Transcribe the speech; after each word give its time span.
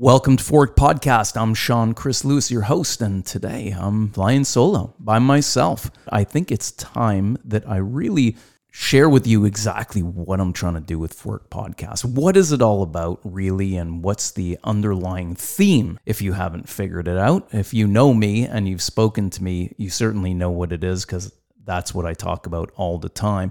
Welcome 0.00 0.36
to 0.36 0.44
Fork 0.44 0.76
Podcast. 0.76 1.36
I'm 1.36 1.54
Sean 1.54 1.92
Chris 1.92 2.24
Lewis, 2.24 2.52
your 2.52 2.62
host, 2.62 3.02
and 3.02 3.26
today 3.26 3.74
I'm 3.76 4.10
flying 4.10 4.44
solo 4.44 4.94
by 5.00 5.18
myself. 5.18 5.90
I 6.08 6.22
think 6.22 6.52
it's 6.52 6.70
time 6.70 7.36
that 7.44 7.68
I 7.68 7.78
really 7.78 8.36
share 8.70 9.08
with 9.08 9.26
you 9.26 9.44
exactly 9.44 10.00
what 10.00 10.38
I'm 10.38 10.52
trying 10.52 10.74
to 10.74 10.80
do 10.80 11.00
with 11.00 11.12
Fork 11.14 11.50
Podcast. 11.50 12.04
What 12.04 12.36
is 12.36 12.52
it 12.52 12.62
all 12.62 12.84
about, 12.84 13.18
really, 13.24 13.76
and 13.76 14.04
what's 14.04 14.30
the 14.30 14.56
underlying 14.62 15.34
theme 15.34 15.98
if 16.06 16.22
you 16.22 16.32
haven't 16.32 16.68
figured 16.68 17.08
it 17.08 17.18
out? 17.18 17.48
If 17.50 17.74
you 17.74 17.88
know 17.88 18.14
me 18.14 18.46
and 18.46 18.68
you've 18.68 18.82
spoken 18.82 19.30
to 19.30 19.42
me, 19.42 19.74
you 19.78 19.90
certainly 19.90 20.32
know 20.32 20.52
what 20.52 20.70
it 20.70 20.84
is 20.84 21.04
because 21.04 21.32
that's 21.64 21.92
what 21.92 22.06
I 22.06 22.14
talk 22.14 22.46
about 22.46 22.70
all 22.76 22.98
the 22.98 23.08
time. 23.08 23.50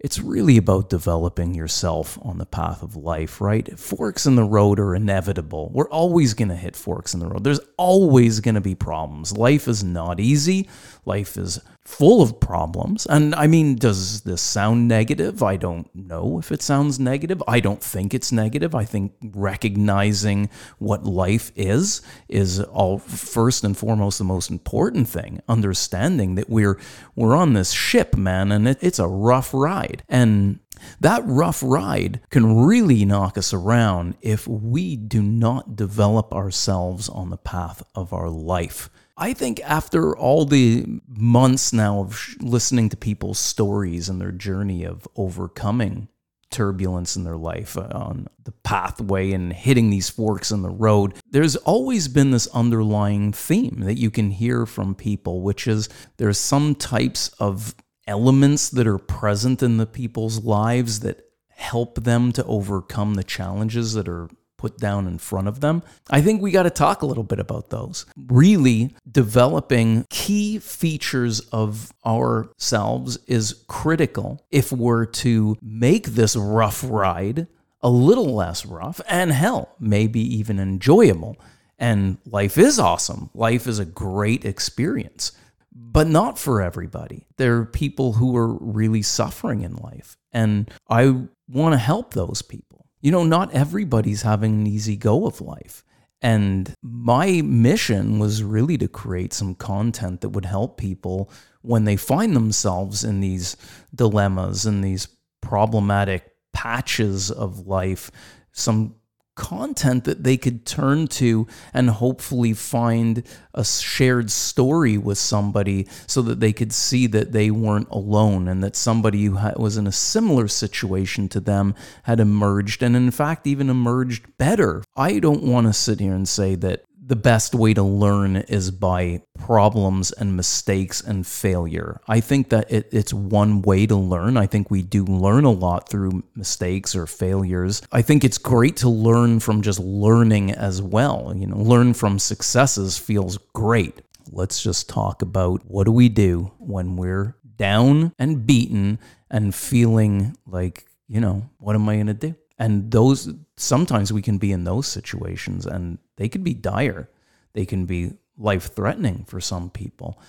It's 0.00 0.20
really 0.20 0.56
about 0.56 0.90
developing 0.90 1.54
yourself 1.54 2.20
on 2.22 2.38
the 2.38 2.46
path 2.46 2.84
of 2.84 2.94
life, 2.94 3.40
right? 3.40 3.76
Forks 3.76 4.26
in 4.26 4.36
the 4.36 4.44
road 4.44 4.78
are 4.78 4.94
inevitable. 4.94 5.72
We're 5.74 5.90
always 5.90 6.34
going 6.34 6.50
to 6.50 6.54
hit 6.54 6.76
forks 6.76 7.14
in 7.14 7.20
the 7.20 7.26
road. 7.26 7.42
There's 7.42 7.60
always 7.76 8.38
going 8.38 8.54
to 8.54 8.60
be 8.60 8.76
problems. 8.76 9.36
Life 9.36 9.66
is 9.66 9.82
not 9.82 10.20
easy. 10.20 10.68
Life 11.04 11.36
is 11.36 11.60
full 11.88 12.20
of 12.20 12.38
problems. 12.38 13.06
And 13.06 13.34
I 13.34 13.46
mean, 13.46 13.76
does 13.76 14.20
this 14.20 14.42
sound 14.42 14.88
negative? 14.88 15.42
I 15.42 15.56
don't 15.56 15.88
know 15.94 16.38
if 16.38 16.52
it 16.52 16.60
sounds 16.60 17.00
negative. 17.00 17.42
I 17.48 17.60
don't 17.60 17.82
think 17.82 18.12
it's 18.12 18.30
negative. 18.30 18.74
I 18.74 18.84
think 18.84 19.14
recognizing 19.22 20.50
what 20.78 21.04
life 21.04 21.50
is 21.56 22.02
is 22.28 22.60
all 22.60 22.98
first 22.98 23.64
and 23.64 23.74
foremost 23.74 24.18
the 24.18 24.24
most 24.24 24.50
important 24.50 25.08
thing. 25.08 25.40
Understanding 25.48 26.34
that 26.34 26.50
we're 26.50 26.78
we're 27.16 27.34
on 27.34 27.54
this 27.54 27.72
ship, 27.72 28.18
man, 28.18 28.52
and 28.52 28.68
it, 28.68 28.78
it's 28.82 28.98
a 28.98 29.08
rough 29.08 29.54
ride. 29.54 29.87
And 30.08 30.60
that 31.00 31.22
rough 31.26 31.62
ride 31.62 32.20
can 32.30 32.64
really 32.64 33.04
knock 33.04 33.36
us 33.36 33.52
around 33.52 34.16
if 34.20 34.46
we 34.46 34.96
do 34.96 35.22
not 35.22 35.76
develop 35.76 36.32
ourselves 36.32 37.08
on 37.08 37.30
the 37.30 37.36
path 37.36 37.82
of 37.94 38.12
our 38.12 38.28
life. 38.28 38.90
I 39.16 39.32
think 39.32 39.60
after 39.64 40.16
all 40.16 40.44
the 40.44 40.86
months 41.08 41.72
now 41.72 42.00
of 42.00 42.36
listening 42.40 42.88
to 42.90 42.96
people's 42.96 43.38
stories 43.38 44.08
and 44.08 44.20
their 44.20 44.30
journey 44.30 44.84
of 44.84 45.08
overcoming 45.16 46.08
turbulence 46.50 47.16
in 47.16 47.24
their 47.24 47.36
life 47.36 47.76
uh, 47.76 47.88
on 47.92 48.28
the 48.44 48.52
pathway 48.52 49.32
and 49.32 49.52
hitting 49.52 49.90
these 49.90 50.08
forks 50.08 50.50
in 50.50 50.62
the 50.62 50.70
road, 50.70 51.14
there's 51.30 51.56
always 51.56 52.08
been 52.08 52.30
this 52.30 52.46
underlying 52.48 53.32
theme 53.32 53.80
that 53.80 53.98
you 53.98 54.10
can 54.10 54.30
hear 54.30 54.66
from 54.66 54.94
people, 54.94 55.42
which 55.42 55.66
is 55.66 55.88
there's 56.16 56.38
some 56.38 56.74
types 56.74 57.28
of 57.40 57.74
elements 58.08 58.68
that 58.70 58.88
are 58.88 58.98
present 58.98 59.62
in 59.62 59.76
the 59.76 59.86
people's 59.86 60.42
lives 60.42 61.00
that 61.00 61.24
help 61.50 62.02
them 62.02 62.32
to 62.32 62.44
overcome 62.44 63.14
the 63.14 63.22
challenges 63.22 63.92
that 63.92 64.08
are 64.08 64.28
put 64.56 64.76
down 64.78 65.06
in 65.06 65.18
front 65.18 65.46
of 65.46 65.60
them. 65.60 65.82
I 66.10 66.20
think 66.20 66.42
we 66.42 66.50
got 66.50 66.64
to 66.64 66.70
talk 66.70 67.02
a 67.02 67.06
little 67.06 67.22
bit 67.22 67.38
about 67.38 67.70
those. 67.70 68.06
Really 68.16 68.94
developing 69.08 70.04
key 70.10 70.58
features 70.58 71.40
of 71.52 71.92
ourselves 72.04 73.18
is 73.26 73.64
critical 73.68 74.44
if 74.50 74.72
we're 74.72 75.06
to 75.06 75.56
make 75.62 76.06
this 76.06 76.34
rough 76.34 76.84
ride 76.84 77.46
a 77.80 77.88
little 77.88 78.34
less 78.34 78.66
rough 78.66 79.00
and 79.08 79.30
hell, 79.30 79.76
maybe 79.78 80.20
even 80.20 80.58
enjoyable. 80.58 81.36
And 81.78 82.18
life 82.26 82.58
is 82.58 82.80
awesome. 82.80 83.30
Life 83.34 83.68
is 83.68 83.78
a 83.78 83.84
great 83.84 84.44
experience, 84.44 85.30
but 85.72 86.06
not 86.06 86.38
for 86.38 86.62
everybody. 86.62 87.26
There 87.36 87.56
are 87.58 87.66
people 87.66 88.14
who 88.14 88.36
are 88.36 88.54
really 88.54 89.02
suffering 89.02 89.62
in 89.62 89.76
life. 89.76 90.16
And 90.32 90.70
I 90.88 91.14
want 91.48 91.74
to 91.74 91.78
help 91.78 92.14
those 92.14 92.42
people. 92.42 92.86
You 93.00 93.12
know, 93.12 93.24
not 93.24 93.52
everybody's 93.52 94.22
having 94.22 94.54
an 94.54 94.66
easy 94.66 94.96
go 94.96 95.26
of 95.26 95.40
life. 95.40 95.84
And 96.20 96.74
my 96.82 97.42
mission 97.42 98.18
was 98.18 98.42
really 98.42 98.76
to 98.78 98.88
create 98.88 99.32
some 99.32 99.54
content 99.54 100.20
that 100.22 100.30
would 100.30 100.44
help 100.44 100.76
people 100.76 101.30
when 101.62 101.84
they 101.84 101.96
find 101.96 102.34
themselves 102.34 103.04
in 103.04 103.20
these 103.20 103.56
dilemmas 103.94 104.66
and 104.66 104.82
these 104.82 105.06
problematic 105.40 106.32
patches 106.52 107.30
of 107.30 107.66
life, 107.66 108.10
some 108.52 108.96
content 109.38 110.02
that 110.02 110.24
they 110.24 110.36
could 110.36 110.66
turn 110.66 111.06
to 111.06 111.46
and 111.72 111.88
hopefully 111.88 112.52
find 112.52 113.22
a 113.54 113.64
shared 113.64 114.30
story 114.30 114.98
with 114.98 115.16
somebody 115.16 115.86
so 116.08 116.20
that 116.22 116.40
they 116.40 116.52
could 116.52 116.72
see 116.72 117.06
that 117.06 117.30
they 117.30 117.48
weren't 117.50 117.88
alone 117.90 118.48
and 118.48 118.62
that 118.64 118.74
somebody 118.74 119.24
who 119.24 119.38
was 119.56 119.76
in 119.76 119.86
a 119.86 119.92
similar 119.92 120.48
situation 120.48 121.28
to 121.28 121.38
them 121.38 121.74
had 122.02 122.18
emerged 122.18 122.82
and 122.82 122.96
in 122.96 123.12
fact 123.12 123.46
even 123.46 123.70
emerged 123.70 124.26
better. 124.38 124.82
I 124.96 125.20
don't 125.20 125.44
want 125.44 125.68
to 125.68 125.72
sit 125.72 126.00
here 126.00 126.14
and 126.14 126.28
say 126.28 126.56
that 126.56 126.84
the 127.08 127.16
best 127.16 127.54
way 127.54 127.72
to 127.72 127.82
learn 127.82 128.36
is 128.36 128.70
by 128.70 129.22
problems 129.38 130.12
and 130.12 130.36
mistakes 130.36 131.00
and 131.00 131.26
failure. 131.26 132.02
I 132.06 132.20
think 132.20 132.50
that 132.50 132.70
it, 132.70 132.88
it's 132.92 133.14
one 133.14 133.62
way 133.62 133.86
to 133.86 133.96
learn. 133.96 134.36
I 134.36 134.46
think 134.46 134.70
we 134.70 134.82
do 134.82 135.04
learn 135.04 135.44
a 135.44 135.50
lot 135.50 135.88
through 135.88 136.22
mistakes 136.34 136.94
or 136.94 137.06
failures. 137.06 137.80
I 137.90 138.02
think 138.02 138.24
it's 138.24 138.36
great 138.36 138.76
to 138.78 138.90
learn 138.90 139.40
from 139.40 139.62
just 139.62 139.80
learning 139.80 140.52
as 140.52 140.82
well. 140.82 141.32
You 141.34 141.46
know, 141.46 141.56
learn 141.56 141.94
from 141.94 142.18
successes 142.18 142.98
feels 142.98 143.38
great. 143.54 144.02
Let's 144.30 144.62
just 144.62 144.90
talk 144.90 145.22
about 145.22 145.62
what 145.64 145.84
do 145.84 145.92
we 145.92 146.10
do 146.10 146.52
when 146.58 146.96
we're 146.96 147.36
down 147.56 148.12
and 148.18 148.46
beaten 148.46 148.98
and 149.30 149.54
feeling 149.54 150.36
like, 150.46 150.84
you 151.08 151.22
know, 151.22 151.48
what 151.56 151.74
am 151.74 151.88
I 151.88 151.94
going 151.94 152.08
to 152.08 152.14
do? 152.14 152.34
And 152.58 152.90
those 152.90 153.32
sometimes 153.56 154.12
we 154.12 154.22
can 154.22 154.38
be 154.38 154.52
in 154.52 154.64
those 154.64 154.86
situations 154.86 155.66
and 155.66 155.98
they 156.16 156.28
could 156.28 156.42
be 156.42 156.54
dire. 156.54 157.08
They 157.52 157.64
can 157.64 157.86
be 157.86 158.14
life 158.36 158.74
threatening 158.74 159.24
for 159.24 159.40
some 159.40 159.70
people. 159.70 160.20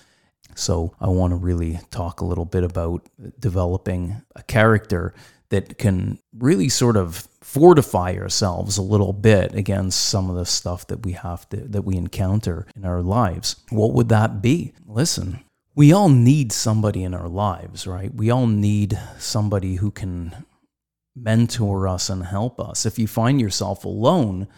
So 0.54 0.94
I 1.00 1.08
want 1.08 1.32
to 1.32 1.36
really 1.36 1.80
talk 1.90 2.20
a 2.20 2.24
little 2.24 2.44
bit 2.44 2.64
about 2.64 3.08
developing 3.38 4.22
a 4.34 4.42
character 4.42 5.14
that 5.50 5.78
can 5.78 6.18
really 6.36 6.68
sort 6.68 6.96
of 6.96 7.28
fortify 7.40 8.14
ourselves 8.14 8.78
a 8.78 8.82
little 8.82 9.12
bit 9.12 9.54
against 9.54 10.08
some 10.08 10.30
of 10.30 10.36
the 10.36 10.46
stuff 10.46 10.86
that 10.86 11.04
we 11.04 11.12
have 11.12 11.48
to 11.48 11.56
that 11.56 11.82
we 11.82 11.96
encounter 11.96 12.66
in 12.76 12.84
our 12.84 13.02
lives. 13.02 13.56
What 13.70 13.92
would 13.92 14.08
that 14.10 14.40
be? 14.40 14.72
Listen, 14.86 15.40
we 15.74 15.92
all 15.92 16.08
need 16.08 16.52
somebody 16.52 17.02
in 17.02 17.14
our 17.14 17.28
lives, 17.28 17.86
right? 17.86 18.14
We 18.14 18.30
all 18.30 18.46
need 18.46 18.98
somebody 19.18 19.76
who 19.76 19.90
can 19.90 20.44
mentor 21.20 21.88
us 21.88 22.08
and 22.08 22.24
help 22.24 22.60
us. 22.60 22.86
If 22.86 22.98
you 22.98 23.06
find 23.06 23.40
yourself 23.40 23.84
alone, 23.84 24.48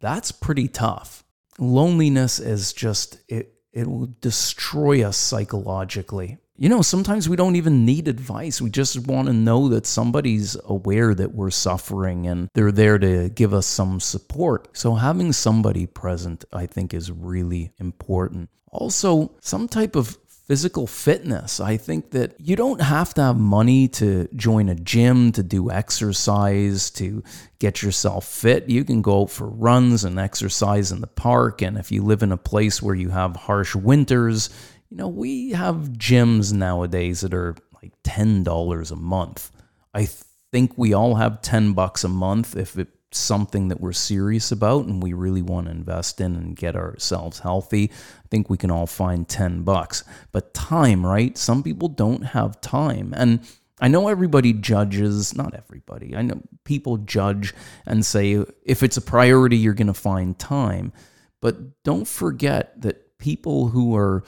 that's 0.00 0.32
pretty 0.32 0.68
tough. 0.68 1.24
Loneliness 1.58 2.38
is 2.38 2.72
just, 2.72 3.20
it, 3.28 3.54
it 3.72 3.86
will 3.86 4.14
destroy 4.20 5.04
us 5.06 5.16
psychologically. 5.16 6.38
You 6.56 6.68
know, 6.68 6.82
sometimes 6.82 7.28
we 7.28 7.36
don't 7.36 7.56
even 7.56 7.84
need 7.84 8.08
advice. 8.08 8.60
We 8.60 8.70
just 8.70 9.06
want 9.06 9.26
to 9.26 9.32
know 9.32 9.68
that 9.70 9.86
somebody's 9.86 10.56
aware 10.66 11.14
that 11.14 11.34
we're 11.34 11.50
suffering 11.50 12.26
and 12.26 12.48
they're 12.54 12.70
there 12.70 12.98
to 12.98 13.30
give 13.30 13.54
us 13.54 13.66
some 13.66 14.00
support. 14.00 14.68
So, 14.76 14.94
having 14.94 15.32
somebody 15.32 15.86
present, 15.86 16.44
I 16.52 16.66
think, 16.66 16.92
is 16.92 17.10
really 17.10 17.72
important. 17.78 18.50
Also, 18.70 19.34
some 19.40 19.66
type 19.66 19.96
of 19.96 20.18
physical 20.44 20.86
fitness. 20.86 21.60
I 21.60 21.76
think 21.76 22.10
that 22.10 22.34
you 22.40 22.56
don't 22.56 22.80
have 22.80 23.14
to 23.14 23.22
have 23.22 23.38
money 23.38 23.88
to 23.88 24.28
join 24.34 24.68
a 24.68 24.74
gym, 24.74 25.32
to 25.32 25.42
do 25.42 25.70
exercise, 25.70 26.90
to 26.90 27.22
get 27.58 27.82
yourself 27.82 28.26
fit. 28.26 28.68
You 28.68 28.84
can 28.84 29.02
go 29.02 29.26
for 29.26 29.46
runs 29.46 30.04
and 30.04 30.18
exercise 30.18 30.90
in 30.90 31.00
the 31.00 31.06
park. 31.06 31.62
And 31.62 31.78
if 31.78 31.92
you 31.92 32.02
live 32.02 32.22
in 32.22 32.32
a 32.32 32.36
place 32.36 32.82
where 32.82 32.94
you 32.94 33.10
have 33.10 33.36
harsh 33.36 33.74
winters, 33.74 34.50
you 34.90 34.96
know, 34.96 35.08
we 35.08 35.52
have 35.52 35.90
gyms 35.96 36.52
nowadays 36.52 37.20
that 37.20 37.34
are 37.34 37.54
like 37.82 37.92
$10 38.02 38.92
a 38.92 38.96
month. 38.96 39.50
I 39.94 40.08
think 40.50 40.76
we 40.76 40.92
all 40.92 41.14
have 41.14 41.40
10 41.42 41.72
bucks 41.72 42.04
a 42.04 42.08
month 42.08 42.56
if 42.56 42.78
it 42.78 42.88
something 43.14 43.68
that 43.68 43.80
we're 43.80 43.92
serious 43.92 44.52
about 44.52 44.86
and 44.86 45.02
we 45.02 45.12
really 45.12 45.42
want 45.42 45.66
to 45.66 45.72
invest 45.72 46.20
in 46.20 46.34
and 46.34 46.56
get 46.56 46.76
ourselves 46.76 47.40
healthy, 47.40 47.90
I 47.92 48.28
think 48.28 48.48
we 48.48 48.56
can 48.56 48.70
all 48.70 48.86
find 48.86 49.28
10 49.28 49.62
bucks. 49.62 50.04
But 50.32 50.54
time, 50.54 51.04
right? 51.04 51.36
Some 51.36 51.62
people 51.62 51.88
don't 51.88 52.22
have 52.22 52.60
time. 52.60 53.12
And 53.16 53.40
I 53.80 53.88
know 53.88 54.08
everybody 54.08 54.52
judges, 54.52 55.34
not 55.34 55.54
everybody. 55.54 56.14
I 56.14 56.22
know 56.22 56.40
people 56.64 56.98
judge 56.98 57.52
and 57.84 58.06
say 58.06 58.44
if 58.64 58.82
it's 58.82 58.96
a 58.96 59.02
priority, 59.02 59.56
you're 59.56 59.74
going 59.74 59.88
to 59.88 59.94
find 59.94 60.38
time. 60.38 60.92
But 61.40 61.82
don't 61.82 62.06
forget 62.06 62.80
that 62.82 63.18
people 63.18 63.68
who 63.68 63.96
are, 63.96 64.22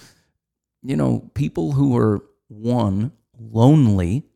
you 0.83 0.97
know, 0.97 1.31
people 1.35 1.73
who 1.73 1.97
are 1.97 2.25
one, 2.49 3.13
lonely, 3.39 4.27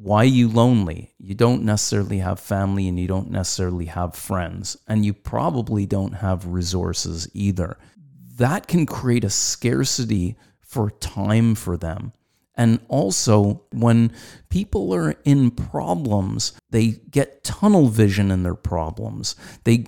why 0.00 0.18
are 0.18 0.24
you 0.26 0.48
lonely? 0.48 1.12
You 1.18 1.34
don't 1.34 1.64
necessarily 1.64 2.18
have 2.18 2.38
family 2.38 2.86
and 2.86 3.00
you 3.00 3.08
don't 3.08 3.32
necessarily 3.32 3.86
have 3.86 4.14
friends, 4.14 4.76
and 4.86 5.04
you 5.04 5.12
probably 5.12 5.86
don't 5.86 6.12
have 6.12 6.46
resources 6.46 7.28
either. 7.34 7.76
That 8.36 8.68
can 8.68 8.86
create 8.86 9.24
a 9.24 9.30
scarcity 9.30 10.36
for 10.60 10.90
time 10.90 11.56
for 11.56 11.76
them. 11.76 12.12
And 12.54 12.78
also, 12.88 13.64
when 13.72 14.12
people 14.50 14.94
are 14.94 15.16
in 15.24 15.50
problems, 15.50 16.52
they 16.70 17.00
get 17.10 17.42
tunnel 17.42 17.88
vision 17.88 18.30
in 18.30 18.44
their 18.44 18.54
problems. 18.54 19.34
They 19.64 19.84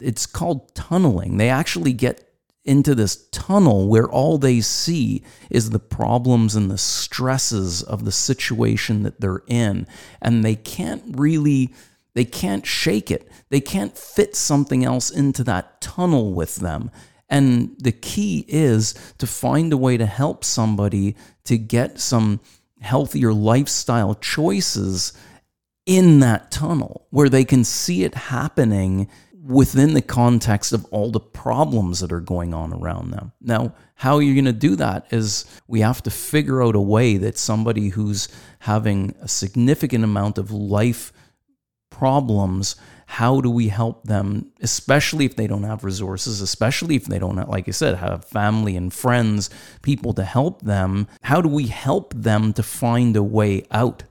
it's 0.00 0.26
called 0.26 0.74
tunneling. 0.74 1.36
They 1.36 1.48
actually 1.48 1.92
get 1.92 2.33
into 2.64 2.94
this 2.94 3.28
tunnel 3.30 3.88
where 3.88 4.08
all 4.08 4.38
they 4.38 4.60
see 4.60 5.22
is 5.50 5.70
the 5.70 5.78
problems 5.78 6.54
and 6.54 6.70
the 6.70 6.78
stresses 6.78 7.82
of 7.82 8.04
the 8.04 8.12
situation 8.12 9.02
that 9.02 9.20
they're 9.20 9.42
in. 9.46 9.86
And 10.22 10.44
they 10.44 10.56
can't 10.56 11.02
really 11.16 11.72
they 12.14 12.24
can't 12.24 12.64
shake 12.64 13.10
it. 13.10 13.28
They 13.50 13.60
can't 13.60 13.98
fit 13.98 14.36
something 14.36 14.84
else 14.84 15.10
into 15.10 15.42
that 15.44 15.80
tunnel 15.80 16.32
with 16.32 16.56
them. 16.56 16.90
And 17.28 17.74
the 17.78 17.92
key 17.92 18.44
is 18.48 18.94
to 19.18 19.26
find 19.26 19.72
a 19.72 19.76
way 19.76 19.96
to 19.96 20.06
help 20.06 20.44
somebody 20.44 21.16
to 21.44 21.58
get 21.58 21.98
some 21.98 22.40
healthier 22.80 23.32
lifestyle 23.32 24.14
choices 24.14 25.12
in 25.86 26.20
that 26.20 26.50
tunnel 26.50 27.06
where 27.10 27.28
they 27.28 27.44
can 27.44 27.64
see 27.64 28.04
it 28.04 28.14
happening 28.14 29.08
within 29.46 29.92
the 29.92 30.02
context 30.02 30.72
of 30.72 30.86
all 30.86 31.10
the 31.10 31.20
problems 31.20 32.00
that 32.00 32.10
are 32.10 32.20
going 32.20 32.54
on 32.54 32.72
around 32.72 33.10
them. 33.10 33.32
Now, 33.40 33.74
how 33.96 34.18
you're 34.18 34.34
going 34.34 34.46
to 34.46 34.52
do 34.52 34.74
that 34.76 35.06
is 35.10 35.44
we 35.68 35.80
have 35.80 36.02
to 36.04 36.10
figure 36.10 36.62
out 36.62 36.74
a 36.74 36.80
way 36.80 37.18
that 37.18 37.36
somebody 37.36 37.90
who's 37.90 38.28
having 38.60 39.14
a 39.20 39.28
significant 39.28 40.02
amount 40.02 40.38
of 40.38 40.50
life 40.50 41.12
problems 41.90 42.76
how 43.06 43.40
do 43.40 43.50
we 43.50 43.68
help 43.68 44.02
them 44.04 44.50
especially 44.60 45.24
if 45.24 45.36
they 45.36 45.46
don't 45.46 45.62
have 45.62 45.84
resources 45.84 46.40
especially 46.40 46.96
if 46.96 47.04
they 47.04 47.20
don't 47.20 47.36
have, 47.36 47.48
like 47.48 47.68
i 47.68 47.70
said 47.70 47.94
have 47.94 48.24
family 48.24 48.76
and 48.76 48.92
friends 48.92 49.48
people 49.82 50.12
to 50.12 50.24
help 50.24 50.62
them 50.62 51.06
how 51.22 51.40
do 51.40 51.48
we 51.48 51.68
help 51.68 52.12
them 52.14 52.52
to 52.52 52.64
find 52.64 53.14
a 53.16 53.22
way 53.22 53.64
out 53.70 54.02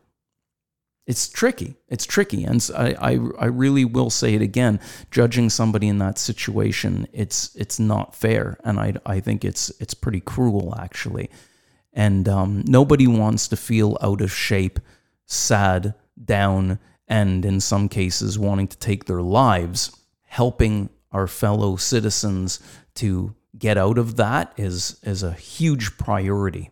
it's 1.05 1.27
tricky. 1.27 1.75
It's 1.89 2.05
tricky, 2.05 2.45
and 2.45 2.69
I, 2.75 2.95
I, 2.99 3.19
I 3.39 3.45
really 3.45 3.83
will 3.83 4.09
say 4.09 4.35
it 4.35 4.41
again. 4.41 4.79
Judging 5.11 5.49
somebody 5.49 5.89
in 5.89 5.97
that 5.97 6.17
situation, 6.17 7.07
it's 7.11 7.53
it's 7.55 7.79
not 7.79 8.15
fair, 8.15 8.57
and 8.63 8.79
I, 8.79 8.93
I 9.05 9.19
think 9.19 9.43
it's 9.43 9.69
it's 9.81 9.93
pretty 9.93 10.21
cruel 10.21 10.73
actually. 10.77 11.29
And 11.91 12.27
um, 12.27 12.63
nobody 12.65 13.05
wants 13.05 13.49
to 13.49 13.57
feel 13.57 13.97
out 14.01 14.21
of 14.21 14.31
shape, 14.31 14.79
sad, 15.25 15.93
down, 16.23 16.79
and 17.07 17.45
in 17.45 17.59
some 17.59 17.89
cases 17.89 18.39
wanting 18.39 18.67
to 18.67 18.77
take 18.77 19.05
their 19.05 19.21
lives. 19.21 19.95
Helping 20.23 20.89
our 21.11 21.27
fellow 21.27 21.75
citizens 21.75 22.59
to 22.95 23.35
get 23.57 23.77
out 23.77 23.97
of 23.97 24.15
that 24.15 24.53
is 24.57 24.99
is 25.03 25.21
a 25.21 25.33
huge 25.33 25.97
priority. 25.97 26.71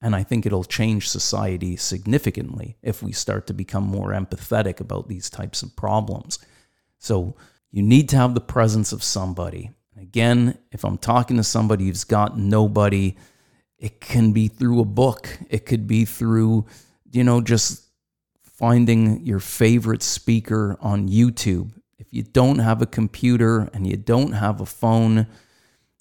And 0.00 0.14
I 0.14 0.22
think 0.22 0.46
it'll 0.46 0.64
change 0.64 1.08
society 1.08 1.76
significantly 1.76 2.76
if 2.82 3.02
we 3.02 3.12
start 3.12 3.46
to 3.48 3.54
become 3.54 3.84
more 3.84 4.10
empathetic 4.10 4.80
about 4.80 5.08
these 5.08 5.28
types 5.28 5.62
of 5.62 5.74
problems. 5.74 6.38
So 6.98 7.34
you 7.70 7.82
need 7.82 8.08
to 8.10 8.16
have 8.16 8.34
the 8.34 8.40
presence 8.40 8.92
of 8.92 9.02
somebody. 9.02 9.70
Again, 10.00 10.56
if 10.70 10.84
I'm 10.84 10.98
talking 10.98 11.36
to 11.36 11.44
somebody 11.44 11.86
who's 11.86 12.04
got 12.04 12.38
nobody, 12.38 13.16
it 13.78 14.00
can 14.00 14.32
be 14.32 14.48
through 14.48 14.80
a 14.80 14.84
book, 14.84 15.36
it 15.50 15.66
could 15.66 15.86
be 15.86 16.04
through, 16.04 16.66
you 17.10 17.24
know, 17.24 17.40
just 17.40 17.84
finding 18.42 19.24
your 19.24 19.40
favorite 19.40 20.02
speaker 20.02 20.76
on 20.80 21.08
YouTube. 21.08 21.72
If 21.98 22.06
you 22.10 22.22
don't 22.22 22.58
have 22.58 22.82
a 22.82 22.86
computer 22.86 23.68
and 23.72 23.86
you 23.86 23.96
don't 23.96 24.32
have 24.32 24.60
a 24.60 24.66
phone, 24.66 25.26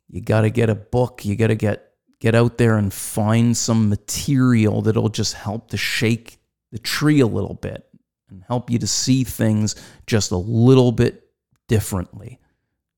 you 0.07 0.21
got 0.21 0.41
to 0.41 0.49
get 0.49 0.69
a 0.69 0.75
book, 0.75 1.25
you 1.25 1.35
got 1.35 1.47
to 1.47 1.55
get 1.55 1.86
get 2.19 2.35
out 2.35 2.57
there 2.57 2.77
and 2.77 2.93
find 2.93 3.55
some 3.55 3.89
material 3.89 4.81
that'll 4.81 5.09
just 5.09 5.33
help 5.33 5.69
to 5.69 5.77
shake 5.77 6.39
the 6.71 6.79
tree 6.79 7.19
a 7.19 7.27
little 7.27 7.53
bit 7.53 7.87
and 8.29 8.43
help 8.43 8.69
you 8.69 8.79
to 8.79 8.87
see 8.87 9.23
things 9.23 9.75
just 10.05 10.31
a 10.31 10.37
little 10.37 10.91
bit 10.91 11.29
differently. 11.67 12.39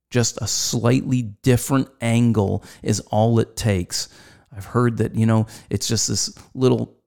Just 0.10 0.42
a 0.42 0.48
slightly 0.48 1.21
different 1.21 1.89
angle 2.01 2.63
is 2.81 3.00
all 3.12 3.39
it 3.39 3.56
takes. 3.56 4.10
I've 4.56 4.66
heard 4.66 4.98
that, 4.98 5.16
you 5.16 5.25
know, 5.25 5.45
it's 5.69 5.88
just 5.88 6.07
this 6.07 6.33
little 6.56 6.98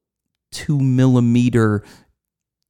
two 0.51 0.79
millimeter 0.79 1.83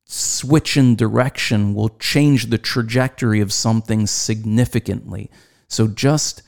switch 0.06 0.78
in 0.78 0.96
direction 0.96 1.74
will 1.74 1.89
change 1.89 2.48
the 2.48 2.57
trajectory 2.57 3.42
of 3.42 3.54
something 3.54 4.07
significantly. 4.07 5.30
So 5.68 5.88
just 5.88 6.44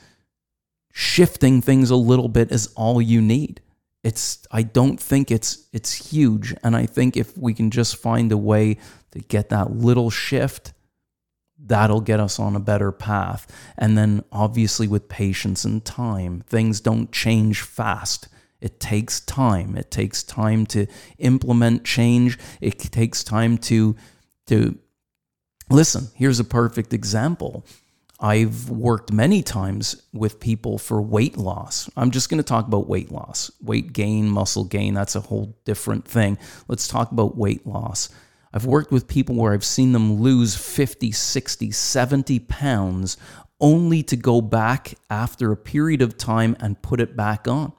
shifting 0.98 1.60
things 1.60 1.90
a 1.90 1.96
little 1.96 2.26
bit 2.26 2.50
is 2.50 2.68
all 2.68 3.02
you 3.02 3.20
need. 3.20 3.60
It's 4.02 4.46
I 4.50 4.62
don't 4.62 4.98
think 4.98 5.30
it's 5.30 5.68
it's 5.70 6.10
huge 6.10 6.54
and 6.64 6.74
I 6.74 6.86
think 6.86 7.18
if 7.18 7.36
we 7.36 7.52
can 7.52 7.70
just 7.70 7.96
find 7.96 8.32
a 8.32 8.38
way 8.38 8.78
to 9.10 9.18
get 9.18 9.50
that 9.50 9.72
little 9.72 10.08
shift 10.08 10.72
that'll 11.58 12.00
get 12.00 12.18
us 12.18 12.38
on 12.38 12.56
a 12.56 12.60
better 12.60 12.92
path. 12.92 13.46
And 13.76 13.98
then 13.98 14.24
obviously 14.32 14.88
with 14.88 15.10
patience 15.10 15.66
and 15.66 15.84
time, 15.84 16.42
things 16.46 16.80
don't 16.80 17.12
change 17.12 17.60
fast. 17.60 18.28
It 18.62 18.80
takes 18.80 19.20
time. 19.20 19.76
It 19.76 19.90
takes 19.90 20.22
time 20.22 20.64
to 20.68 20.86
implement 21.18 21.84
change. 21.84 22.38
It 22.62 22.78
takes 22.78 23.22
time 23.22 23.58
to 23.58 23.96
to 24.46 24.78
listen. 25.68 26.08
Here's 26.14 26.40
a 26.40 26.44
perfect 26.44 26.94
example. 26.94 27.66
I've 28.18 28.70
worked 28.70 29.12
many 29.12 29.42
times 29.42 30.02
with 30.12 30.40
people 30.40 30.78
for 30.78 31.02
weight 31.02 31.36
loss. 31.36 31.90
I'm 31.96 32.10
just 32.10 32.30
going 32.30 32.38
to 32.38 32.44
talk 32.44 32.66
about 32.66 32.88
weight 32.88 33.10
loss. 33.10 33.50
Weight 33.60 33.92
gain, 33.92 34.28
muscle 34.28 34.64
gain, 34.64 34.94
that's 34.94 35.16
a 35.16 35.20
whole 35.20 35.58
different 35.64 36.06
thing. 36.06 36.38
Let's 36.66 36.88
talk 36.88 37.12
about 37.12 37.36
weight 37.36 37.66
loss. 37.66 38.08
I've 38.54 38.64
worked 38.64 38.90
with 38.90 39.06
people 39.06 39.34
where 39.34 39.52
I've 39.52 39.64
seen 39.64 39.92
them 39.92 40.14
lose 40.14 40.56
50, 40.56 41.12
60, 41.12 41.70
70 41.70 42.38
pounds 42.40 43.18
only 43.60 44.02
to 44.04 44.16
go 44.16 44.40
back 44.40 44.94
after 45.10 45.52
a 45.52 45.56
period 45.56 46.00
of 46.00 46.16
time 46.16 46.56
and 46.60 46.80
put 46.80 47.00
it 47.00 47.16
back 47.16 47.46
on. 47.46 47.72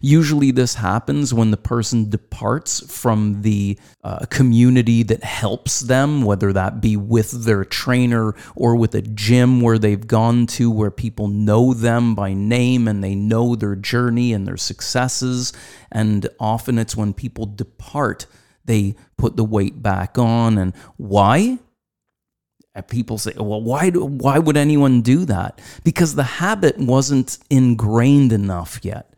Usually, 0.00 0.50
this 0.50 0.74
happens 0.74 1.32
when 1.32 1.50
the 1.50 1.56
person 1.56 2.10
departs 2.10 2.80
from 2.92 3.42
the 3.42 3.78
uh, 4.02 4.26
community 4.26 5.02
that 5.02 5.24
helps 5.24 5.80
them, 5.80 6.22
whether 6.22 6.52
that 6.52 6.80
be 6.80 6.96
with 6.96 7.44
their 7.44 7.64
trainer 7.64 8.34
or 8.56 8.76
with 8.76 8.94
a 8.94 9.02
gym 9.02 9.60
where 9.60 9.78
they've 9.78 10.06
gone 10.06 10.46
to 10.46 10.70
where 10.70 10.90
people 10.90 11.28
know 11.28 11.74
them 11.74 12.14
by 12.14 12.32
name 12.32 12.88
and 12.88 13.02
they 13.02 13.14
know 13.14 13.54
their 13.54 13.76
journey 13.76 14.32
and 14.32 14.46
their 14.46 14.56
successes. 14.56 15.52
And 15.92 16.28
often 16.40 16.78
it's 16.78 16.96
when 16.96 17.14
people 17.14 17.46
depart, 17.46 18.26
they 18.64 18.96
put 19.16 19.36
the 19.36 19.44
weight 19.44 19.82
back 19.82 20.18
on. 20.18 20.58
And 20.58 20.74
why? 20.96 21.58
People 22.88 23.18
say, 23.18 23.32
well, 23.36 23.62
why, 23.62 23.90
do, 23.90 24.04
why 24.04 24.40
would 24.40 24.56
anyone 24.56 25.00
do 25.00 25.24
that? 25.26 25.60
Because 25.84 26.16
the 26.16 26.24
habit 26.24 26.76
wasn't 26.76 27.38
ingrained 27.48 28.32
enough 28.32 28.80
yet. 28.82 29.13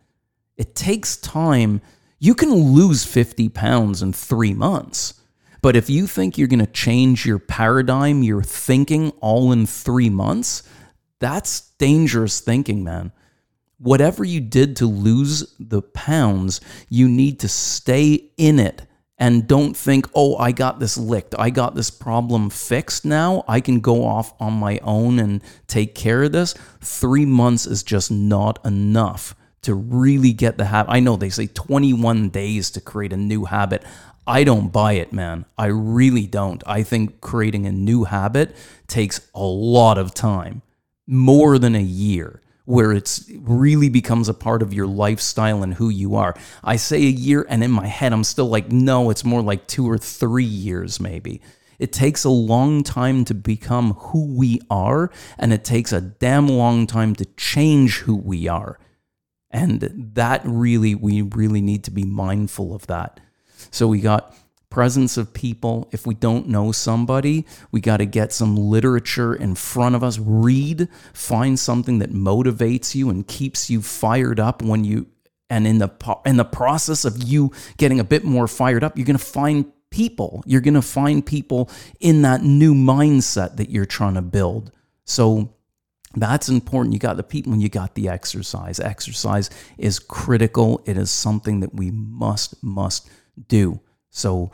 It 0.57 0.75
takes 0.75 1.17
time. 1.17 1.81
You 2.19 2.35
can 2.35 2.53
lose 2.53 3.05
50 3.05 3.49
pounds 3.51 4.03
in 4.03 4.13
three 4.13 4.55
months. 4.55 5.15
But 5.63 5.77
if 5.77 5.91
you 5.91 6.07
think 6.07 6.39
you're 6.39 6.49
going 6.49 6.65
to 6.65 6.67
change 6.67 7.27
your 7.27 7.39
paradigm, 7.39 8.23
your 8.23 8.43
thinking 8.43 9.11
all 9.21 9.53
in 9.53 9.67
three 9.67 10.11
months, 10.11 10.63
that's 11.19 11.73
dangerous 11.79 12.41
thinking, 12.41 12.85
man. 12.85 13.13
Whatever 13.79 14.25
you 14.25 14.41
did 14.41 14.77
to 14.77 14.87
lose 14.87 15.55
the 15.59 15.83
pounds, 15.83 16.61
you 16.89 17.09
need 17.09 17.41
to 17.41 17.49
stay 17.49 18.31
in 18.37 18.59
it 18.59 18.83
and 19.19 19.47
don't 19.47 19.77
think, 19.77 20.09
oh, 20.15 20.37
I 20.37 20.53
got 20.53 20.79
this 20.79 20.97
licked. 20.97 21.35
I 21.39 21.51
got 21.51 21.75
this 21.75 21.91
problem 21.91 22.49
fixed 22.51 23.05
now. 23.05 23.45
I 23.49 23.61
can 23.61 23.81
go 23.81 24.05
off 24.05 24.35
on 24.41 24.55
my 24.55 24.79
own 24.83 25.19
and 25.19 25.43
take 25.67 25.95
care 25.95 26.23
of 26.23 26.33
this. 26.33 26.55
Three 26.81 27.27
months 27.27 27.67
is 27.67 27.83
just 27.83 28.11
not 28.11 28.65
enough 28.65 29.35
to 29.67 29.75
really 29.75 30.33
get 30.33 30.59
the 30.59 30.67
habit. 30.67 30.93
I 30.93 31.01
know 31.01 31.17
they 31.17 31.29
say 31.29 31.49
21 31.49 32.29
days 32.29 32.71
to 32.71 32.81
create 32.81 33.13
a 33.13 33.17
new 33.17 33.47
habit. 33.47 33.83
I 34.25 34.45
don't 34.45 34.73
buy 34.73 34.93
it, 34.93 35.13
man. 35.13 35.45
I 35.59 35.67
really 35.67 36.29
don't. 36.29 36.63
I 36.69 36.85
think 36.85 37.21
creating 37.21 37.67
a 37.67 37.73
new 37.73 38.05
habit 38.05 38.55
takes 38.87 39.29
a 39.35 39.43
lot 39.43 39.99
of 39.99 40.15
time, 40.15 40.63
more 41.09 41.59
than 41.59 41.75
a 41.75 41.83
year, 41.83 42.41
where 42.65 42.93
it 42.93 43.19
really 43.41 43.89
becomes 43.89 44.29
a 44.29 44.35
part 44.35 44.63
of 44.63 44.73
your 44.73 44.87
lifestyle 44.87 45.65
and 45.65 45.75
who 45.75 45.89
you 45.89 46.15
are. 46.15 46.37
I 46.63 46.77
say 46.77 46.99
a 46.99 47.11
year, 47.11 47.45
and 47.49 47.65
in 47.65 47.73
my 47.73 47.89
head, 47.89 48.13
I'm 48.13 48.23
still 48.23 48.49
like, 48.49 48.71
no, 48.71 49.11
it's 49.11 49.25
more 49.25 49.43
like 49.43 49.67
two 49.67 49.91
or 49.91 49.99
three 49.99 50.45
years, 50.45 51.01
maybe. 51.01 51.41
It 51.81 51.93
takes 51.93 52.23
a 52.23 52.31
long 52.31 52.85
time 52.85 53.25
to 53.25 53.35
become 53.35 53.95
who 53.95 54.27
we 54.33 54.61
are, 54.71 55.11
and 55.39 55.53
it 55.53 55.65
takes 55.65 55.93
a 55.93 56.01
damn 56.01 56.47
long 56.47 56.87
time 56.87 57.17
to 57.17 57.25
change 57.37 57.99
who 57.99 58.15
we 58.15 58.47
are. 58.47 58.79
And 59.51 60.11
that 60.15 60.43
really, 60.45 60.95
we 60.95 61.23
really 61.23 61.61
need 61.61 61.85
to 61.85 61.91
be 61.91 62.05
mindful 62.05 62.75
of 62.75 62.87
that. 62.89 63.21
So 63.71 63.89
we 63.89 64.01
got 64.01 64.35
presence 64.71 65.17
of 65.17 65.33
people. 65.33 65.89
If 65.93 66.07
we 66.07 66.15
don't 66.15 66.49
know 66.49 66.73
somebody, 66.73 67.47
we 67.71 67.81
got 67.81 67.99
to 67.99 68.07
get 68.07 68.33
some 68.33 68.57
literature 68.57 69.35
in 69.35 69.55
front 69.55 69.95
of 69.95 70.05
us, 70.05 70.19
read, 70.19 70.89
find 71.13 71.59
something 71.59 71.99
that 72.01 72.13
motivates 72.13 72.95
you 72.95 73.09
and 73.09 73.27
keeps 73.27 73.71
you 73.71 73.81
fired 73.81 74.39
up 74.39 74.63
when 74.63 74.85
you 74.85 75.07
and 75.49 75.67
in 75.67 75.79
the 75.79 75.91
in 76.27 76.37
the 76.37 76.45
process 76.45 77.05
of 77.05 77.23
you 77.23 77.53
getting 77.77 78.01
a 78.01 78.05
bit 78.05 78.25
more 78.25 78.49
fired 78.49 78.83
up, 78.83 78.99
you're 78.99 79.07
going 79.07 79.19
to 79.19 79.25
find 79.25 79.73
people. 79.91 80.43
You're 80.45 80.61
going 80.61 80.75
to 80.75 80.83
find 80.83 81.25
people 81.25 81.71
in 82.01 82.23
that 82.23 82.43
new 82.43 82.75
mindset 82.75 83.57
that 83.57 83.71
you're 83.71 83.87
trying 83.87 84.15
to 84.15 84.23
build. 84.23 84.73
So 85.05 85.55
that's 86.17 86.49
important. 86.49 86.95
You 86.95 86.99
got 86.99 87.17
the 87.17 87.23
people 87.23 87.53
and 87.53 87.63
you 87.63 87.69
got 87.69 87.95
the 87.95 88.09
exercise. 88.09 88.81
Exercise 88.81 89.51
is 89.79 89.99
critical. 89.99 90.83
It 90.87 90.97
is 90.97 91.11
something 91.11 91.61
that 91.61 91.75
we 91.75 91.91
must, 91.91 92.63
must 92.63 93.09
do. 93.49 93.81
So, 94.11 94.51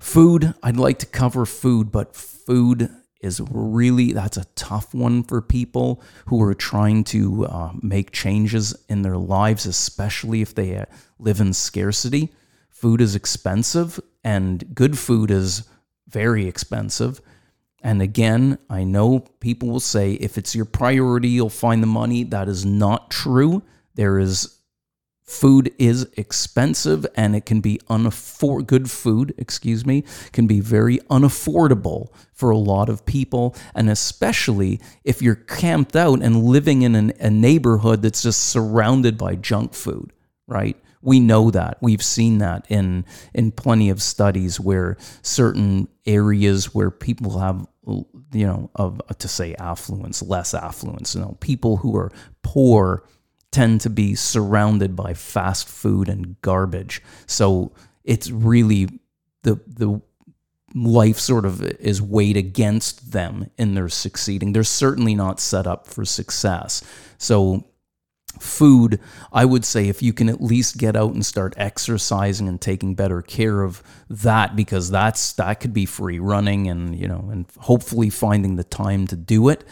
food, 0.00 0.54
I'd 0.62 0.78
like 0.78 0.98
to 1.00 1.06
cover 1.06 1.44
food, 1.44 1.92
but 1.92 2.16
food 2.16 2.88
is 3.22 3.40
really 3.50 4.12
that's 4.12 4.36
a 4.36 4.44
tough 4.56 4.92
one 4.92 5.22
for 5.22 5.40
people 5.40 6.02
who 6.26 6.42
are 6.42 6.54
trying 6.54 7.04
to 7.04 7.46
uh, 7.46 7.72
make 7.80 8.10
changes 8.10 8.74
in 8.88 9.02
their 9.02 9.16
lives 9.16 9.64
especially 9.64 10.42
if 10.42 10.54
they 10.54 10.76
uh, 10.76 10.84
live 11.20 11.40
in 11.40 11.52
scarcity 11.52 12.32
food 12.68 13.00
is 13.00 13.14
expensive 13.14 14.00
and 14.24 14.74
good 14.74 14.98
food 14.98 15.30
is 15.30 15.68
very 16.08 16.46
expensive 16.46 17.20
and 17.82 18.00
again 18.00 18.58
i 18.70 18.84
know 18.84 19.20
people 19.40 19.68
will 19.68 19.80
say 19.80 20.12
if 20.14 20.38
it's 20.38 20.54
your 20.54 20.64
priority 20.64 21.28
you'll 21.28 21.48
find 21.50 21.82
the 21.82 21.86
money. 21.86 22.24
That 22.24 22.48
is 22.48 22.64
not 22.64 23.10
true. 23.10 23.62
There 23.94 24.18
is 24.18 24.58
food 25.24 25.72
is 25.78 26.06
expensive 26.16 27.06
and 27.14 27.34
it 27.34 27.46
can 27.46 27.60
be 27.60 27.80
unafford 27.88 28.66
good 28.66 28.90
food 28.90 29.32
excuse 29.38 29.86
me 29.86 30.04
can 30.32 30.46
be 30.46 30.60
very 30.60 30.98
unaffordable 31.10 32.08
for 32.32 32.50
a 32.50 32.58
lot 32.58 32.88
of 32.88 33.06
people. 33.06 33.56
And 33.74 33.88
especially 33.88 34.80
if 35.04 35.22
you're 35.22 35.36
camped 35.36 35.96
out 35.96 36.22
and 36.22 36.42
living 36.44 36.82
in 36.82 36.94
an, 36.94 37.12
a 37.18 37.30
neighborhood 37.30 38.02
that's 38.02 38.22
just 38.22 38.40
surrounded 38.40 39.16
by 39.16 39.36
junk 39.36 39.74
food 39.74 40.12
right? 40.46 40.76
We 41.00 41.18
know 41.18 41.50
that. 41.50 41.78
We've 41.80 42.02
seen 42.02 42.38
that 42.38 42.66
in 42.68 43.04
in 43.34 43.52
plenty 43.52 43.90
of 43.90 44.02
studies 44.02 44.60
where 44.60 44.96
certain 45.22 45.88
areas 46.06 46.74
where 46.74 46.90
people 46.90 47.38
have 47.38 47.66
you 47.86 48.46
know 48.46 48.70
of 48.76 49.00
uh, 49.08 49.14
to 49.14 49.26
say 49.26 49.54
affluence 49.56 50.22
less 50.22 50.54
affluence 50.54 51.16
you 51.16 51.20
know 51.20 51.36
people 51.40 51.78
who 51.78 51.96
are 51.96 52.12
poor 52.42 53.02
tend 53.52 53.82
to 53.82 53.90
be 53.90 54.14
surrounded 54.14 54.96
by 54.96 55.14
fast 55.14 55.68
food 55.68 56.08
and 56.08 56.40
garbage. 56.40 57.00
So 57.26 57.72
it's 58.02 58.30
really 58.30 58.88
the 59.42 59.60
the 59.66 60.00
life 60.74 61.18
sort 61.18 61.44
of 61.44 61.62
is 61.62 62.00
weighed 62.00 62.38
against 62.38 63.12
them 63.12 63.50
in 63.58 63.74
their 63.74 63.90
succeeding. 63.90 64.52
They're 64.52 64.64
certainly 64.64 65.14
not 65.14 65.38
set 65.38 65.66
up 65.66 65.86
for 65.86 66.04
success. 66.06 66.82
So 67.18 67.66
food, 68.40 69.00
I 69.32 69.44
would 69.44 69.64
say 69.64 69.88
if 69.88 70.02
you 70.02 70.12
can 70.12 70.28
at 70.28 70.40
least 70.40 70.78
get 70.78 70.96
out 70.96 71.12
and 71.12 71.24
start 71.24 71.54
exercising 71.56 72.48
and 72.48 72.60
taking 72.60 72.94
better 72.94 73.22
care 73.22 73.62
of 73.62 73.82
that 74.08 74.56
because 74.56 74.90
that's 74.90 75.32
that 75.34 75.60
could 75.60 75.72
be 75.72 75.86
free 75.86 76.18
running 76.18 76.68
and 76.68 76.98
you 76.98 77.08
know 77.08 77.28
and 77.30 77.46
hopefully 77.58 78.10
finding 78.10 78.56
the 78.56 78.64
time 78.64 79.06
to 79.08 79.16
do 79.16 79.48
it 79.48 79.64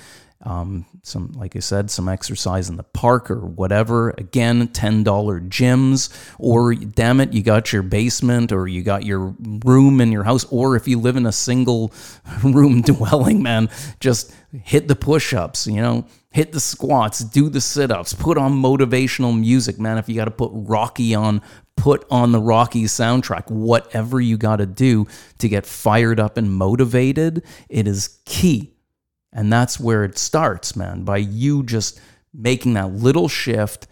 um, 0.42 0.86
some, 1.02 1.32
like 1.32 1.54
I 1.54 1.58
said, 1.58 1.90
some 1.90 2.08
exercise 2.08 2.70
in 2.70 2.76
the 2.76 2.82
park 2.82 3.30
or 3.30 3.40
whatever. 3.40 4.10
Again, 4.16 4.68
$10 4.68 5.04
gyms, 5.50 6.34
or 6.38 6.74
damn 6.74 7.20
it, 7.20 7.34
you 7.34 7.42
got 7.42 7.72
your 7.72 7.82
basement 7.82 8.50
or 8.50 8.66
you 8.66 8.82
got 8.82 9.04
your 9.04 9.34
room 9.64 10.00
in 10.00 10.10
your 10.10 10.24
house, 10.24 10.44
or 10.44 10.76
if 10.76 10.88
you 10.88 10.98
live 10.98 11.16
in 11.16 11.26
a 11.26 11.32
single 11.32 11.92
room 12.42 12.80
dwelling, 12.80 13.42
man, 13.42 13.68
just 14.00 14.32
hit 14.62 14.88
the 14.88 14.96
push 14.96 15.34
ups, 15.34 15.66
you 15.66 15.82
know, 15.82 16.06
hit 16.30 16.52
the 16.52 16.60
squats, 16.60 17.20
do 17.20 17.48
the 17.48 17.60
sit 17.60 17.90
ups, 17.90 18.14
put 18.14 18.38
on 18.38 18.52
motivational 18.52 19.38
music, 19.38 19.78
man. 19.78 19.98
If 19.98 20.08
you 20.08 20.14
got 20.14 20.26
to 20.26 20.30
put 20.30 20.50
Rocky 20.52 21.14
on, 21.14 21.42
put 21.76 22.04
on 22.10 22.32
the 22.32 22.40
Rocky 22.40 22.84
soundtrack, 22.84 23.50
whatever 23.50 24.20
you 24.20 24.36
got 24.36 24.56
to 24.56 24.66
do 24.66 25.06
to 25.38 25.48
get 25.48 25.66
fired 25.66 26.20
up 26.20 26.36
and 26.36 26.52
motivated, 26.52 27.42
it 27.68 27.88
is 27.88 28.20
key 28.24 28.74
and 29.32 29.52
that's 29.52 29.78
where 29.78 30.04
it 30.04 30.18
starts, 30.18 30.74
man, 30.74 31.04
by 31.04 31.18
you 31.18 31.62
just 31.62 32.00
making 32.34 32.74
that 32.74 32.92
little 32.92 33.28
shift, 33.28 33.86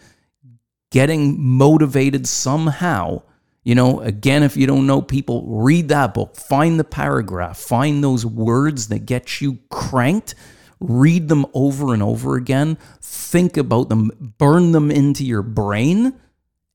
getting 0.91 1.39
motivated 1.39 2.27
somehow. 2.27 3.21
You 3.63 3.75
know, 3.75 4.01
again, 4.01 4.43
if 4.43 4.57
you 4.57 4.67
don't 4.67 4.87
know 4.87 5.01
people, 5.01 5.45
read 5.45 5.89
that 5.89 6.13
book, 6.13 6.35
find 6.35 6.79
the 6.79 6.83
paragraph, 6.83 7.57
find 7.57 8.03
those 8.03 8.25
words 8.25 8.87
that 8.87 9.05
get 9.05 9.41
you 9.41 9.59
cranked, 9.69 10.35
read 10.79 11.27
them 11.27 11.45
over 11.53 11.93
and 11.93 12.01
over 12.01 12.35
again, 12.35 12.77
think 13.01 13.57
about 13.57 13.89
them, 13.89 14.11
burn 14.37 14.71
them 14.71 14.89
into 14.91 15.25
your 15.25 15.41
brain, 15.41 16.13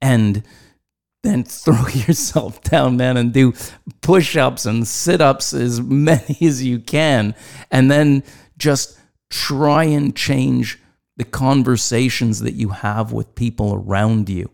and 0.01 0.43
then 1.23 1.45
throw 1.45 1.87
yourself 1.89 2.63
down, 2.63 2.97
man, 2.97 3.17
and 3.17 3.33
do 3.33 3.55
push 4.03 4.37
ups 4.37 4.67
and 4.67 4.87
sit 4.87 5.21
ups 5.21 5.53
as 5.53 5.81
many 5.81 6.37
as 6.43 6.63
you 6.63 6.79
can. 6.79 7.35
And 7.71 7.91
then 7.91 8.23
just 8.59 8.99
try 9.31 9.85
and 9.85 10.15
change 10.15 10.79
the 11.17 11.25
conversations 11.25 12.41
that 12.41 12.55
you 12.55 12.71
have 12.71 13.13
with 13.13 13.35
people 13.35 13.75
around 13.75 14.29
you. 14.29 14.51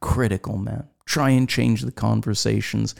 Critical, 0.00 0.58
man. 0.58 0.88
Try 1.06 1.30
and 1.30 1.48
change 1.48 1.82
the 1.82 1.92
conversations. 1.92 2.94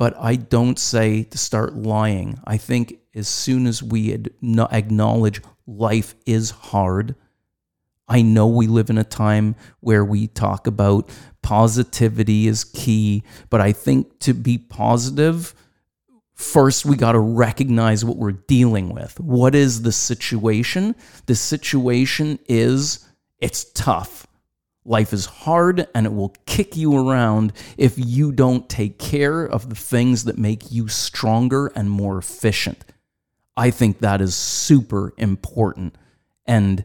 But 0.00 0.16
I 0.18 0.36
don't 0.36 0.78
say 0.78 1.24
to 1.24 1.36
start 1.36 1.76
lying. 1.76 2.40
I 2.46 2.56
think 2.56 3.00
as 3.14 3.28
soon 3.28 3.66
as 3.66 3.82
we 3.82 4.12
acknowledge 4.12 5.42
life 5.66 6.14
is 6.24 6.48
hard, 6.52 7.16
I 8.08 8.22
know 8.22 8.46
we 8.46 8.66
live 8.66 8.88
in 8.88 8.96
a 8.96 9.04
time 9.04 9.56
where 9.80 10.02
we 10.02 10.26
talk 10.26 10.66
about 10.66 11.10
positivity 11.42 12.48
is 12.48 12.64
key, 12.64 13.24
but 13.50 13.60
I 13.60 13.72
think 13.72 14.18
to 14.20 14.32
be 14.32 14.56
positive, 14.56 15.54
first 16.32 16.86
we 16.86 16.96
got 16.96 17.12
to 17.12 17.18
recognize 17.18 18.02
what 18.02 18.16
we're 18.16 18.32
dealing 18.32 18.94
with. 18.94 19.20
What 19.20 19.54
is 19.54 19.82
the 19.82 19.92
situation? 19.92 20.96
The 21.26 21.34
situation 21.34 22.38
is 22.48 23.06
it's 23.38 23.64
tough. 23.74 24.26
Life 24.84 25.12
is 25.12 25.26
hard 25.26 25.86
and 25.94 26.06
it 26.06 26.12
will 26.12 26.34
kick 26.46 26.76
you 26.76 26.96
around 26.96 27.52
if 27.76 27.94
you 27.96 28.32
don't 28.32 28.68
take 28.68 28.98
care 28.98 29.44
of 29.44 29.68
the 29.68 29.74
things 29.74 30.24
that 30.24 30.38
make 30.38 30.72
you 30.72 30.88
stronger 30.88 31.68
and 31.68 31.90
more 31.90 32.18
efficient. 32.18 32.84
I 33.56 33.70
think 33.70 33.98
that 33.98 34.20
is 34.20 34.34
super 34.34 35.12
important. 35.18 35.96
And 36.46 36.84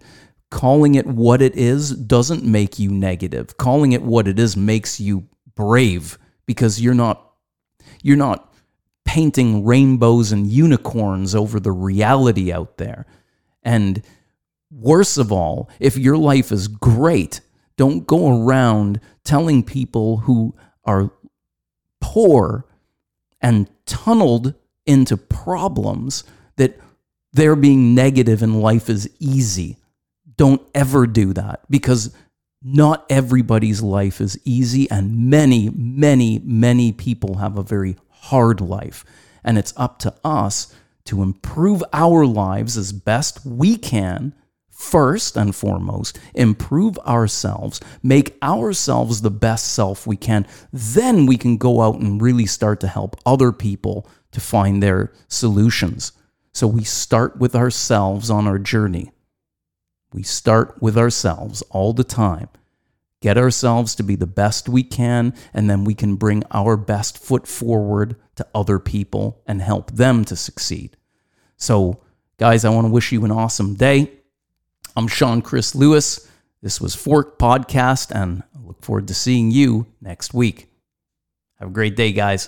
calling 0.49 0.95
it 0.95 1.05
what 1.05 1.41
it 1.41 1.55
is 1.55 1.91
doesn't 1.91 2.43
make 2.43 2.77
you 2.77 2.91
negative. 2.91 3.55
Calling 3.57 3.93
it 3.93 4.01
what 4.01 4.27
it 4.27 4.39
is 4.39 4.57
makes 4.57 4.99
you 4.99 5.27
brave 5.55 6.17
because 6.45 6.81
you're 6.81 6.93
not 6.93 7.21
you're 8.03 8.17
not 8.17 8.53
painting 9.05 9.63
rainbows 9.63 10.31
and 10.31 10.47
unicorns 10.47 11.33
over 11.33 11.59
the 11.59 11.71
reality 11.71 12.51
out 12.51 12.77
there. 12.77 13.05
And 13.63 14.01
worst 14.69 15.17
of 15.17 15.31
all, 15.31 15.69
if 15.79 15.97
your 15.97 16.17
life 16.17 16.51
is 16.51 16.67
great, 16.67 17.39
don't 17.77 18.07
go 18.07 18.43
around 18.43 18.99
telling 19.23 19.63
people 19.63 20.17
who 20.17 20.55
are 20.83 21.11
poor 21.99 22.65
and 23.41 23.69
tunneled 23.85 24.53
into 24.85 25.17
problems 25.17 26.23
that 26.55 26.79
they're 27.33 27.55
being 27.55 27.93
negative 27.93 28.41
and 28.41 28.61
life 28.61 28.89
is 28.89 29.09
easy. 29.19 29.77
Don't 30.37 30.61
ever 30.73 31.07
do 31.07 31.33
that 31.33 31.61
because 31.69 32.15
not 32.67 33.05
everybody's 33.11 33.81
life 33.81 34.19
is 34.19 34.39
easy, 34.43 34.89
and 34.89 35.29
many, 35.29 35.69
many, 35.69 36.39
many 36.39 36.91
people 36.91 37.35
have 37.35 37.57
a 37.57 37.63
very 37.63 37.95
hard 38.09 38.59
life. 38.59 39.05
And 39.43 39.59
it's 39.59 39.73
up 39.77 39.99
to 39.99 40.15
us 40.23 40.73
to 41.05 41.21
improve 41.21 41.83
our 41.93 42.25
lives 42.25 42.75
as 42.75 42.91
best 42.91 43.45
we 43.45 43.77
can. 43.77 44.33
First 44.75 45.37
and 45.37 45.55
foremost, 45.55 46.19
improve 46.33 46.97
ourselves, 46.99 47.79
make 48.03 48.37
ourselves 48.43 49.21
the 49.21 49.31
best 49.31 49.73
self 49.73 50.05
we 50.05 50.17
can. 50.17 50.45
Then 50.73 51.25
we 51.25 51.37
can 51.37 51.55
go 51.55 51.81
out 51.81 51.95
and 51.95 52.21
really 52.21 52.45
start 52.45 52.81
to 52.81 52.87
help 52.87 53.15
other 53.25 53.53
people 53.53 54.05
to 54.33 54.41
find 54.41 54.83
their 54.83 55.13
solutions. 55.29 56.11
So 56.51 56.67
we 56.67 56.83
start 56.83 57.37
with 57.37 57.55
ourselves 57.55 58.29
on 58.29 58.47
our 58.47 58.59
journey. 58.59 59.11
We 60.11 60.23
start 60.23 60.81
with 60.81 60.97
ourselves 60.97 61.61
all 61.71 61.93
the 61.93 62.03
time 62.03 62.49
get 63.21 63.37
ourselves 63.39 63.95
to 63.95 64.03
be 64.03 64.15
the 64.15 64.27
best 64.27 64.69
we 64.69 64.83
can, 64.83 65.33
and 65.51 65.67
then 65.67 65.83
we 65.83 65.95
can 65.95 66.15
bring 66.15 66.43
our 66.51 66.77
best 66.77 67.17
foot 67.17 67.47
forward 67.47 68.15
to 68.35 68.45
other 68.53 68.77
people 68.77 69.41
and 69.47 69.63
help 69.63 69.89
them 69.89 70.23
to 70.23 70.35
succeed. 70.35 70.95
So, 71.57 72.03
guys, 72.37 72.63
I 72.63 72.69
want 72.69 72.85
to 72.85 72.93
wish 72.93 73.11
you 73.11 73.25
an 73.25 73.31
awesome 73.31 73.73
day. 73.73 74.11
I'm 74.97 75.09
Sean 75.09 75.41
Chris 75.41 75.75
Lewis. 75.75 76.25
This 76.61 76.79
was 76.79 76.95
Fork 76.95 77.37
Podcast, 77.37 78.11
and 78.11 78.43
I 78.55 78.65
look 78.65 78.81
forward 78.81 79.09
to 79.09 79.13
seeing 79.13 79.51
you 79.51 79.87
next 79.99 80.33
week. 80.33 80.69
Have 81.59 81.67
a 81.67 81.73
great 81.73 81.97
day, 81.97 82.13
guys. 82.13 82.47